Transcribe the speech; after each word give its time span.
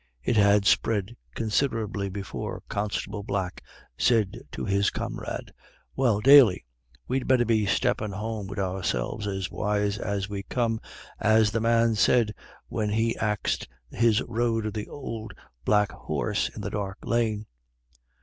It 0.23 0.35
had 0.35 0.65
spread 0.65 1.15
considerably 1.35 2.09
before 2.09 2.63
Constable 2.67 3.21
Black 3.21 3.63
said 3.99 4.35
to 4.51 4.65
his 4.65 4.89
comrade: 4.89 5.53
"Well, 5.95 6.21
Daly, 6.21 6.65
we'd 7.07 7.27
better 7.27 7.45
be 7.45 7.67
steppin' 7.67 8.11
home 8.11 8.47
wid 8.47 8.57
ourselves 8.57 9.27
as 9.27 9.51
wise 9.51 9.99
as 9.99 10.27
we 10.27 10.41
come, 10.41 10.81
as 11.19 11.51
the 11.51 11.61
man 11.61 11.93
said 11.93 12.33
when 12.67 12.89
he'd 12.89 13.17
axed 13.17 13.67
his 13.91 14.23
road 14.23 14.65
of 14.65 14.73
the 14.73 14.89
ould 14.89 15.35
black 15.65 15.91
horse 15.91 16.49
in 16.49 16.61
the 16.61 16.71
dark 16.71 16.97
lane. 17.05 17.45